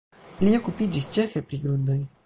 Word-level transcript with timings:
Li 0.47 0.53
okupiĝis 0.61 1.07
ĉefe 1.19 1.47
pri 1.51 1.63
grundoj. 1.67 2.03